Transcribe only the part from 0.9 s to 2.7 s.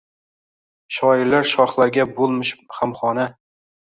Shoirlar shoxlarga bulmish